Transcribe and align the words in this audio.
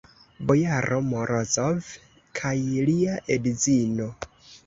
Bojaro 0.51 0.95
Morozov 1.09 1.91
kaj 2.39 2.55
lia 2.87 3.19
edzino. 3.37 4.09